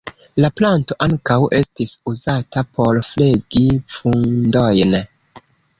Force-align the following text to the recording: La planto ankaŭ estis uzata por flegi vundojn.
La 0.43 0.49
planto 0.61 0.95
ankaŭ 1.07 1.37
estis 1.59 1.93
uzata 2.13 2.65
por 2.79 3.03
flegi 3.11 3.65
vundojn. 3.99 5.03